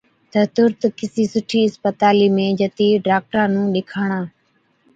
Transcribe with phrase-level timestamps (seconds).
[0.31, 4.19] تہ تُرت ڪِسِي سُٺِي اِسپتالِي ۾ جتِي ڊاڪٽرا نُون ڏيکاڻا۔